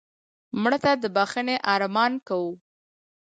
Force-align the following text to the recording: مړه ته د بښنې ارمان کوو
مړه 0.61 0.77
ته 0.83 0.91
د 1.03 1.05
بښنې 1.15 1.55
ارمان 1.73 2.13
کوو 2.27 2.51